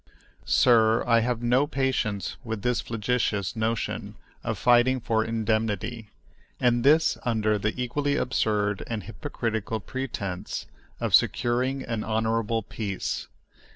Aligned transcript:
Sir, 0.47 1.03
I 1.05 1.19
have 1.19 1.43
no 1.43 1.67
patience 1.67 2.35
with 2.43 2.63
this 2.63 2.81
flagitious 2.81 3.55
notion 3.55 4.15
of 4.43 4.57
fighting 4.57 4.99
for 4.99 5.23
indemnity, 5.23 6.09
and 6.59 6.83
this 6.83 7.19
under 7.23 7.59
the 7.59 7.79
equally 7.79 8.15
absurd 8.15 8.81
and 8.87 9.03
hypocritical 9.03 9.79
pretense 9.79 10.65
of 10.99 11.13
securing 11.13 11.83
an 11.83 12.03
honorable 12.03 12.63
peace. 12.63 13.27